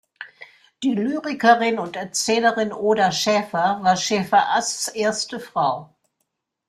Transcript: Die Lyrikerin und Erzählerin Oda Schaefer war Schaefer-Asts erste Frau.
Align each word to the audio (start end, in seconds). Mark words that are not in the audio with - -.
Die 0.81 0.95
Lyrikerin 0.95 1.77
und 1.77 1.95
Erzählerin 1.95 2.73
Oda 2.73 3.11
Schaefer 3.11 3.81
war 3.83 3.95
Schaefer-Asts 3.95 4.87
erste 4.87 5.39
Frau. 5.39 5.93